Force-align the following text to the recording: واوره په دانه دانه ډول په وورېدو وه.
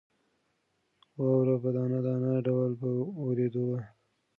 واوره 1.17 1.55
په 1.63 1.69
دانه 1.75 1.99
دانه 2.05 2.33
ډول 2.47 2.69
په 2.81 2.87
وورېدو 3.23 3.63
وه. 3.69 3.81